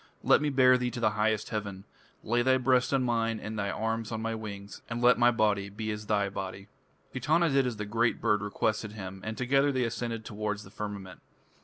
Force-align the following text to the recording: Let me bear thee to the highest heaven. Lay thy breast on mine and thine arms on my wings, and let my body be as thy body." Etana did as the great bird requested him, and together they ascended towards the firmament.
Let 0.23 0.41
me 0.41 0.49
bear 0.49 0.79
thee 0.79 0.89
to 0.89 0.99
the 0.99 1.11
highest 1.11 1.49
heaven. 1.49 1.83
Lay 2.23 2.41
thy 2.41 2.57
breast 2.57 2.91
on 2.91 3.03
mine 3.03 3.39
and 3.39 3.59
thine 3.59 3.69
arms 3.71 4.11
on 4.11 4.19
my 4.19 4.33
wings, 4.33 4.81
and 4.89 4.99
let 4.99 5.19
my 5.19 5.29
body 5.29 5.69
be 5.69 5.91
as 5.91 6.07
thy 6.07 6.27
body." 6.27 6.69
Etana 7.13 7.49
did 7.49 7.67
as 7.67 7.77
the 7.77 7.85
great 7.85 8.19
bird 8.19 8.41
requested 8.41 8.93
him, 8.93 9.21
and 9.23 9.37
together 9.37 9.71
they 9.71 9.83
ascended 9.83 10.25
towards 10.25 10.63
the 10.63 10.71
firmament. 10.71 11.21